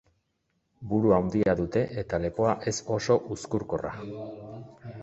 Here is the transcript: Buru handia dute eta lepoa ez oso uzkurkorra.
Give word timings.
Buru 0.93 1.13
handia 1.17 1.55
dute 1.61 1.83
eta 2.05 2.21
lepoa 2.25 2.57
ez 2.73 2.77
oso 2.99 3.21
uzkurkorra. 3.39 3.95